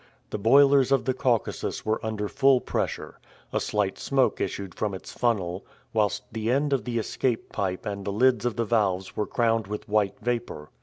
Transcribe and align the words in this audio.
The 0.31 0.39
boilers 0.39 0.91
of 0.91 1.05
the 1.05 1.13
Caucasus 1.13 1.85
were 1.85 2.03
under 2.03 2.27
full 2.27 2.59
pressure; 2.59 3.19
a 3.53 3.59
slight 3.59 3.99
smoke 3.99 4.41
issued 4.41 4.73
from 4.73 4.95
its 4.95 5.11
funnel, 5.11 5.63
whilst 5.93 6.23
the 6.31 6.49
end 6.49 6.73
of 6.73 6.85
the 6.85 6.97
escape 6.97 7.51
pipe 7.51 7.85
and 7.85 8.03
the 8.03 8.11
lids 8.11 8.43
of 8.43 8.55
the 8.55 8.65
valves 8.65 9.15
were 9.15 9.27
crowned 9.27 9.67
with 9.67 9.87
white 9.87 10.17
vapor. 10.19 10.71